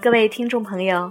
[0.00, 1.10] 各位听众朋友，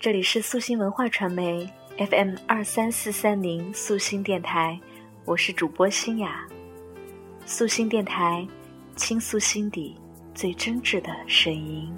[0.00, 4.80] 这里是素心文化传媒 FM 二三四三零素心电台，
[5.26, 6.48] 我是主播新雅。
[7.44, 8.48] 素心电台，
[8.96, 9.94] 倾诉心底
[10.34, 11.94] 最真挚的声音。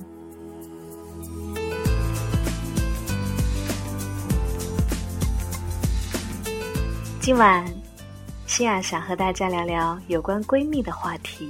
[7.20, 7.64] 今晚，
[8.44, 11.48] 新雅想和大家聊聊有关闺蜜的话题。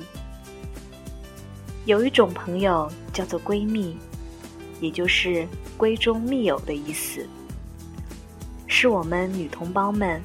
[1.87, 3.97] 有一种朋友叫做闺蜜，
[4.81, 5.47] 也就是
[5.77, 7.27] 闺中密友的意思，
[8.67, 10.21] 是我们女同胞们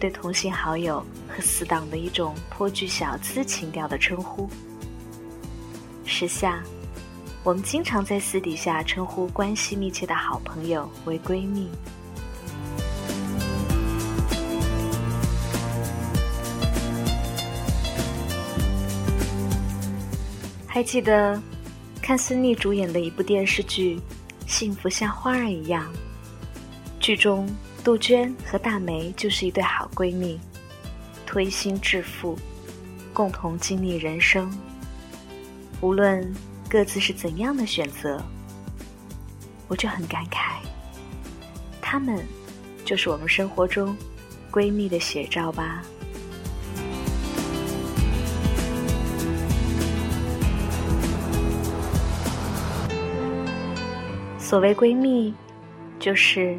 [0.00, 4.48] 对同性好友和死党的一种颇具小资情调的称呼。
[6.04, 6.62] 时下，
[7.42, 11.68] 我们经常在私底下称呼关系密切的好朋友为闺蜜。
[20.66, 21.40] 还记得
[22.04, 23.96] 看孙俪主演的一部电视剧
[24.46, 25.90] 《幸福像花儿一样》，
[27.00, 27.48] 剧中
[27.82, 30.38] 杜鹃和大梅就是一对好闺蜜，
[31.24, 32.38] 推心置腹，
[33.14, 34.52] 共同经历人生。
[35.80, 36.30] 无论
[36.68, 38.22] 各自是怎样的选择，
[39.66, 40.56] 我就很感慨，
[41.80, 42.22] 她们
[42.84, 43.96] 就是我们生活中
[44.52, 45.82] 闺蜜的写照吧。
[54.54, 55.34] 所谓闺蜜，
[55.98, 56.56] 就是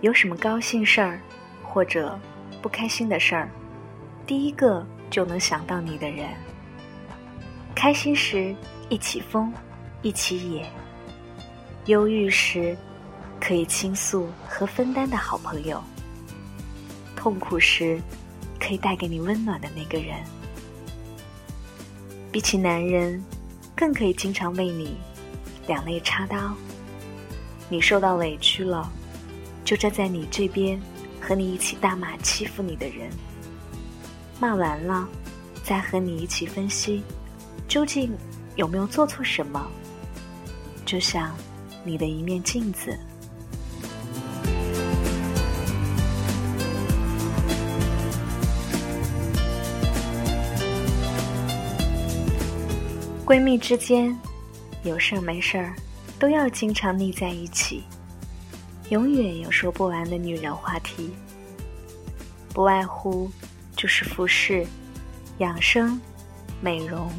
[0.00, 1.20] 有什么高兴事儿
[1.62, 2.18] 或者
[2.60, 3.48] 不开心的事儿，
[4.26, 6.26] 第一个就能想到你的人。
[7.72, 8.52] 开心时
[8.88, 9.54] 一起疯，
[10.02, 10.64] 一起野；
[11.86, 12.76] 忧郁时
[13.40, 15.78] 可以倾诉和分担的好朋友；
[17.14, 18.02] 痛苦时
[18.58, 20.16] 可以带给你温暖的那个人。
[22.32, 23.24] 比起男人，
[23.76, 24.96] 更可以经常为你
[25.68, 26.52] 两肋插刀。
[27.68, 28.90] 你受到委屈了，
[29.64, 30.80] 就站在你这边，
[31.20, 33.10] 和你一起大骂欺负你的人。
[34.38, 35.08] 骂完了，
[35.62, 37.02] 再和你一起分析，
[37.66, 38.12] 究竟
[38.56, 39.66] 有没有做错什么。
[40.84, 41.34] 就像
[41.82, 42.98] 你的一面镜子。
[53.24, 54.14] 闺蜜之间，
[54.82, 55.74] 有事儿没事儿。
[56.24, 57.84] 都要经常腻在一起，
[58.88, 61.12] 永远有说不完的女人话题，
[62.54, 63.30] 不外乎
[63.76, 64.66] 就是服饰、
[65.36, 66.00] 养生、
[66.62, 67.12] 美容、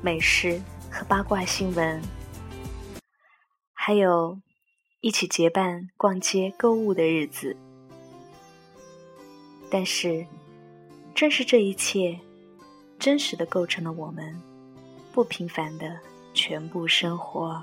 [0.00, 0.60] 美食
[0.90, 2.02] 和八卦新闻，
[3.74, 4.36] 还有
[5.02, 7.56] 一起结伴逛街购物的日子。
[9.70, 10.26] 但是，
[11.14, 12.18] 正是这一切，
[12.98, 14.36] 真实的构成了我们
[15.12, 15.96] 不平凡的
[16.34, 17.62] 全部生活。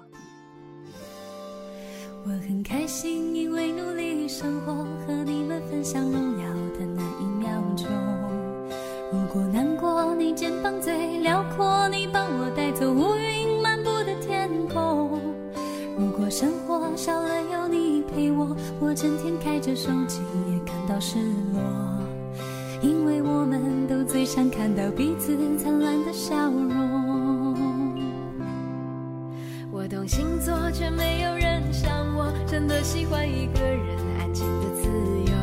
[2.30, 4.72] 我很开心，因为努力生活，
[5.04, 6.46] 和你们分享荣耀
[6.78, 7.88] 的那一秒钟。
[9.12, 15.20] 如果难过，你肩膀最辽阔，你帮我带走乌云漫布的天空。
[15.98, 21.18] 如果生活少了有你陪我，我整天开着手机也感到失
[21.52, 21.60] 落。
[22.84, 26.89] 因为我们都最想看到彼此灿烂的笑容。
[32.80, 34.88] 的喜欢一个人安静的自
[35.30, 35.34] 由。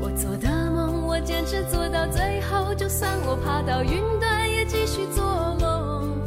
[0.00, 5.24] 我做的梦，我坚持做到最后，就算我爬到云端，也继续做
[5.60, 6.18] 梦。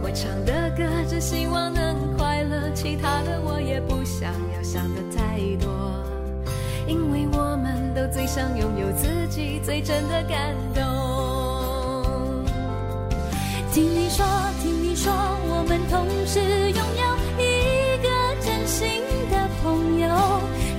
[0.00, 5.68] 我唱的歌，只希望能快乐，其他的我也不想要想的太多。
[6.86, 10.84] 因为我们都最想拥有自己最真的感动。
[13.72, 14.24] 听你说，
[14.62, 18.08] 听你说，我们同时拥有一个
[18.40, 19.02] 真心。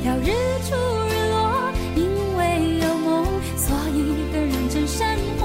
[0.06, 0.26] 要日
[0.68, 0.76] 出
[1.08, 2.04] 日落，因
[2.36, 3.24] 为有梦，
[3.56, 3.98] 所以
[4.34, 5.08] 更认真生
[5.40, 5.42] 活。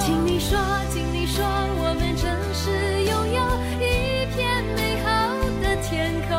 [0.00, 0.56] 听你说，
[0.92, 2.70] 听你说，我们真是
[3.02, 3.42] 拥有
[3.82, 5.08] 一片美好
[5.60, 6.30] 的天空，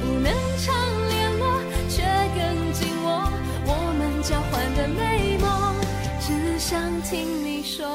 [0.00, 0.72] 不能常
[1.10, 1.44] 联络，
[1.90, 2.00] 却
[2.34, 2.40] 更
[2.72, 3.28] 紧握。
[3.66, 5.76] 我们交换的美梦，
[6.18, 7.86] 只想听你说。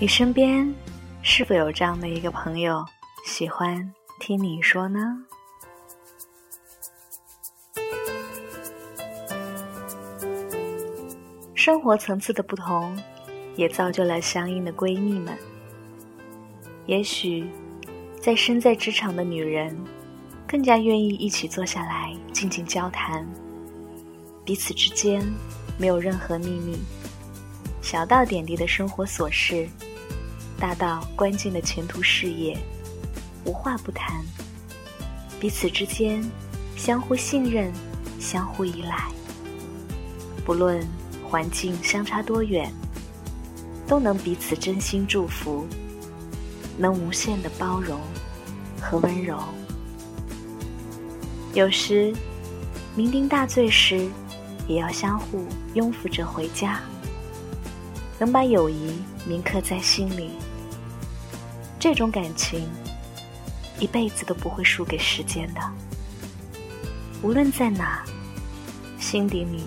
[0.00, 0.74] 你身边。
[1.26, 2.84] 是否有这样的一个朋友，
[3.24, 3.90] 喜欢
[4.20, 5.00] 听你说呢？
[11.54, 12.94] 生活层次的不同，
[13.56, 15.34] 也造就了相应的闺蜜们。
[16.84, 17.48] 也许，
[18.20, 19.74] 在身在职场的女人，
[20.46, 23.26] 更加愿意一起坐下来静静交谈，
[24.44, 25.26] 彼此之间
[25.78, 26.78] 没有任何秘密，
[27.80, 29.66] 小到点滴的生活琐事，
[30.64, 32.56] 大到关键的前途事业，
[33.44, 34.24] 无话不谈，
[35.38, 36.24] 彼此之间
[36.74, 37.70] 相互信任、
[38.18, 39.04] 相互依赖。
[40.42, 40.82] 不论
[41.22, 42.72] 环境相差多远，
[43.86, 45.66] 都能彼此真心祝福，
[46.78, 48.00] 能无限的包容
[48.80, 49.38] 和温柔。
[51.52, 52.10] 有时
[52.96, 54.08] 酩酊大醉时，
[54.66, 55.44] 也要相互
[55.74, 56.80] 拥扶着回家，
[58.18, 58.94] 能把友谊
[59.26, 60.30] 铭刻在心里。
[61.84, 62.66] 这种感情，
[63.78, 65.60] 一辈子都不会输给时间的。
[67.20, 68.02] 无论在哪，
[68.98, 69.62] 心底里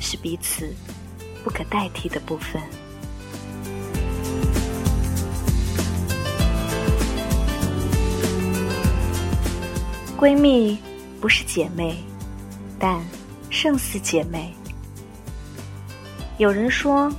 [0.00, 0.74] 是彼此
[1.44, 2.62] 不可代替的部分。
[10.16, 10.78] 闺蜜
[11.20, 12.02] 不是姐妹，
[12.78, 13.04] 但
[13.50, 14.50] 胜似姐妹。
[16.38, 17.12] 有人说，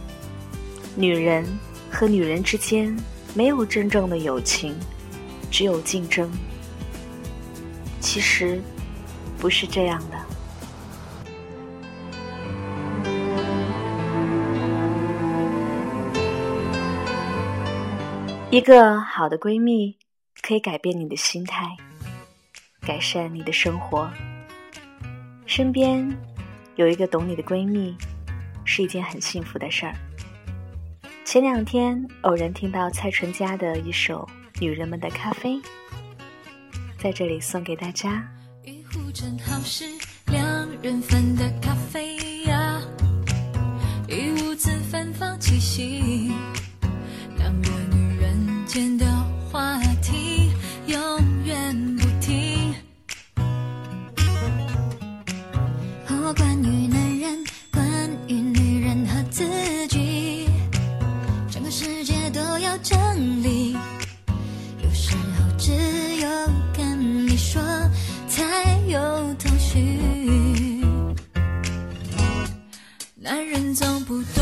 [0.96, 1.46] 女人
[1.92, 2.98] 和女人之间
[3.34, 4.76] 没有真正的友情，
[5.50, 6.30] 只有竞争。
[8.00, 8.62] 其实
[9.38, 10.18] 不是这样的。
[18.50, 19.96] 一个好的闺蜜
[20.42, 21.66] 可以改变你的心态。
[22.82, 24.12] 改善你的生活，
[25.46, 26.06] 身边
[26.76, 27.96] 有一个懂你的闺蜜，
[28.66, 29.96] 是一件很幸福的事儿。
[31.32, 34.28] 前两天偶然听到蔡淳佳的一首
[34.60, 35.54] 《女人们的咖啡》，
[36.98, 38.30] 在这里送给大家。
[38.66, 39.86] 一壶正好是
[40.26, 42.82] 两人份的咖啡呀，
[44.10, 46.34] 一屋子芬芳气息，
[47.38, 47.81] 两个女人
[62.32, 62.98] 都要整
[63.44, 63.74] 理。
[64.84, 65.72] 有时候只
[66.18, 66.30] 有
[66.74, 67.62] 跟你说
[68.28, 69.00] 才有
[69.36, 70.00] 头绪。
[73.16, 74.41] 男人总不懂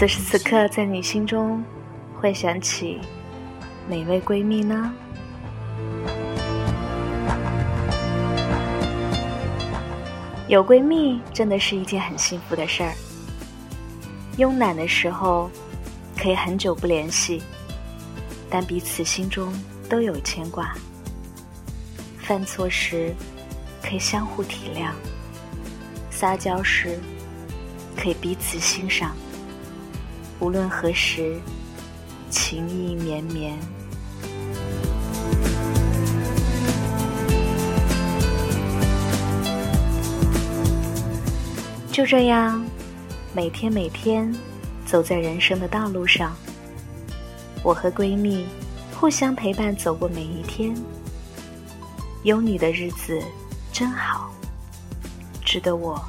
[0.00, 1.62] 此时此刻，在你心中
[2.18, 2.98] 会想起
[3.86, 4.90] 哪位闺蜜呢？
[10.48, 12.94] 有闺蜜真的是一件很幸福的事儿。
[14.38, 15.50] 慵懒的时候
[16.16, 17.42] 可以很久不联系，
[18.48, 19.52] 但彼此心中
[19.86, 20.74] 都有牵挂。
[22.16, 23.14] 犯错时
[23.82, 24.92] 可以相互体谅，
[26.10, 26.98] 撒娇时
[27.94, 29.14] 可以彼此欣赏。
[30.40, 31.38] 无论何时，
[32.30, 33.58] 情意绵绵。
[41.92, 42.64] 就这样，
[43.34, 44.34] 每天每天
[44.86, 46.34] 走在人生的道路上，
[47.62, 48.46] 我和闺蜜
[48.98, 50.74] 互相陪伴走过每一天。
[52.22, 53.20] 有你的日子
[53.72, 54.30] 真好，
[55.44, 56.02] 值得我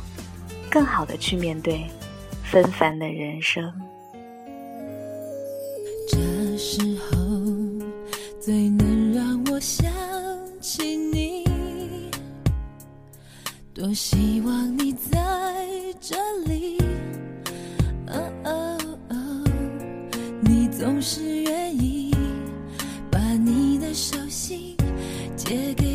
[0.69, 1.85] 更好的去面对
[2.43, 3.90] 纷繁的人生。
[6.63, 7.17] 时候
[8.39, 9.91] 最能让我想
[10.61, 11.43] 起你，
[13.73, 15.17] 多希望你在
[15.99, 16.15] 这
[16.45, 16.77] 里。
[18.05, 18.77] 哦哦
[19.09, 19.43] 哦
[20.41, 22.13] 你总是愿意
[23.09, 24.77] 把你的手心
[25.35, 25.90] 借给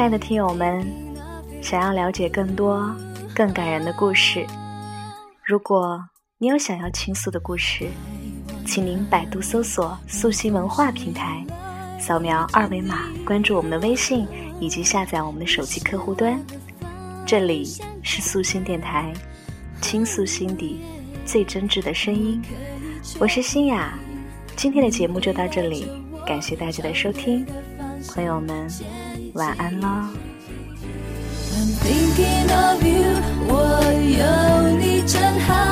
[0.00, 0.82] 亲爱的听友们，
[1.60, 2.90] 想要了解更多
[3.34, 4.46] 更感人的故事，
[5.44, 6.02] 如果
[6.38, 7.86] 你有想要倾诉的故事，
[8.66, 11.44] 请您百度搜索“素心文化平台”，
[12.00, 14.26] 扫描二维码关注我们的微信，
[14.58, 16.42] 以及下载我们的手机客户端。
[17.26, 17.66] 这里
[18.02, 19.12] 是素心电台，
[19.82, 20.80] 倾诉心底
[21.26, 22.40] 最真挚的声音。
[23.18, 23.98] 我是欣雅，
[24.56, 25.86] 今天的节目就到这里，
[26.26, 27.44] 感谢大家的收听，
[28.08, 28.66] 朋友们
[29.34, 29.88] 晚安喽。
[31.52, 33.16] I'm thinking of you，
[33.48, 33.52] 我
[33.92, 35.69] 有你真好，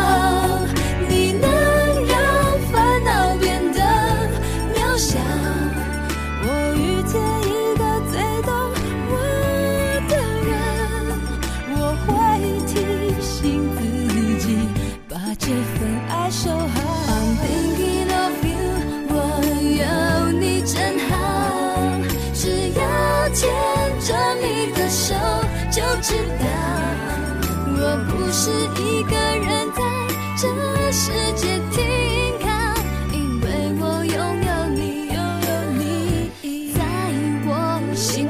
[37.98, 38.27] 心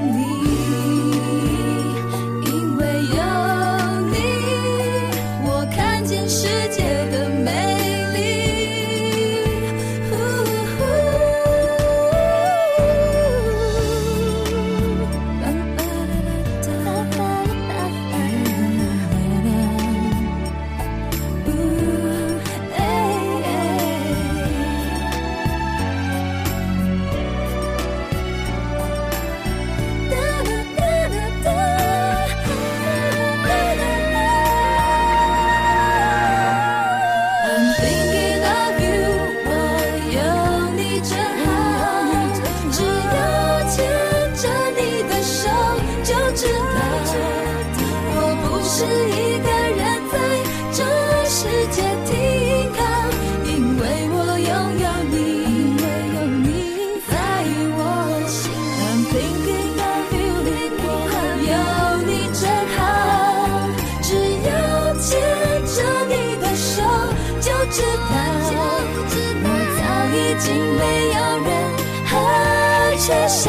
[51.40, 52.10] 世界停
[52.74, 52.82] 靠，
[53.44, 54.50] 因为我拥
[54.82, 55.14] 有你，
[55.46, 55.82] 因为
[56.16, 57.14] 有你在
[57.78, 57.80] 我
[58.26, 58.50] 心。
[58.82, 60.34] I'm thinking of you，
[61.46, 61.54] 有
[62.08, 62.42] 你真
[62.74, 62.78] 好，
[64.02, 64.10] 只
[64.48, 64.50] 要
[64.98, 65.06] 牵
[65.62, 65.76] 着
[66.08, 66.66] 你的手。
[67.40, 67.78] 就知
[68.10, 68.12] 道，
[69.44, 69.46] 我
[69.78, 69.80] 早
[70.10, 70.82] 已经没
[71.14, 71.48] 有任
[72.04, 72.10] 何
[72.98, 73.46] 缺少。